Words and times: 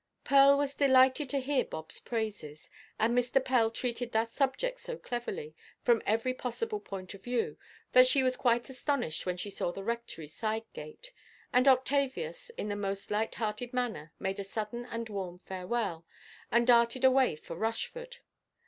Pearl 0.23 0.57
was 0.57 0.73
delighted 0.73 1.29
to 1.29 1.39
hear 1.39 1.63
Bobʼs 1.63 2.03
praises; 2.03 2.71
and 2.97 3.15
Mr. 3.15 3.37
Pell 3.45 3.69
treated 3.69 4.13
that 4.13 4.33
subject 4.33 4.79
so 4.79 4.97
cleverly, 4.97 5.53
from 5.83 6.01
every 6.07 6.33
possible 6.33 6.79
point 6.79 7.13
of 7.13 7.23
view, 7.23 7.55
that 7.91 8.07
she 8.07 8.23
was 8.23 8.35
quite 8.35 8.67
astonished 8.67 9.27
when 9.27 9.37
she 9.37 9.51
saw 9.51 9.69
the 9.71 9.83
Rectory 9.83 10.27
side–gate, 10.27 11.11
and 11.53 11.67
Octavius, 11.67 12.49
in 12.57 12.67
the 12.67 12.75
most 12.75 13.11
light–hearted 13.11 13.73
manner, 13.73 14.11
made 14.17 14.39
a 14.39 14.43
sudden 14.43 14.85
and 14.87 15.07
warm 15.07 15.37
farewell, 15.45 16.03
and 16.51 16.65
darted 16.65 17.03
away 17.05 17.35
for 17.35 17.55
Rushford. 17.55 18.17